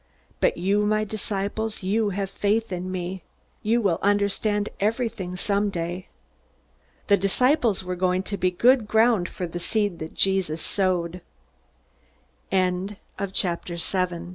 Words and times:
But 0.39 0.57
you 0.57 0.87
my 0.87 1.03
disciples 1.03 1.83
you 1.83 2.09
have 2.09 2.31
faith 2.31 2.71
in 2.71 2.91
me. 2.91 3.21
You 3.61 3.81
will 3.81 3.99
understand 4.01 4.67
everything 4.79 5.35
someday." 5.35 6.07
The 7.05 7.17
disciples 7.17 7.83
were 7.83 7.95
going 7.95 8.23
to 8.23 8.35
be 8.35 8.49
good 8.49 8.87
ground 8.87 9.29
for 9.29 9.45
the 9.45 9.59
seed 9.59 9.99
that 9.99 10.15
Jesus 10.15 10.59